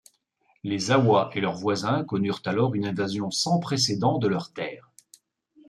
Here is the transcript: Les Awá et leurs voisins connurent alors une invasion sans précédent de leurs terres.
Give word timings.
Les 0.63 0.89
Awá 0.89 1.29
et 1.35 1.41
leurs 1.41 1.53
voisins 1.59 2.03
connurent 2.03 2.41
alors 2.45 2.73
une 2.73 2.87
invasion 2.87 3.29
sans 3.29 3.59
précédent 3.59 4.17
de 4.17 4.27
leurs 4.27 4.51
terres. 4.51 4.91